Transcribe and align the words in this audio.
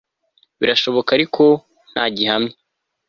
birashoboka 0.59 1.09
ariko 1.17 1.41
ntagihamya 1.91 2.55